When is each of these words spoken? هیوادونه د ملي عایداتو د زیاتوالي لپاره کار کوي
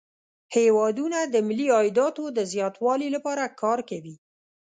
هیوادونه 0.55 1.19
د 1.23 1.35
ملي 1.47 1.67
عایداتو 1.77 2.23
د 2.37 2.39
زیاتوالي 2.53 3.07
لپاره 3.15 3.43
کار 3.61 3.79
کوي 3.89 4.15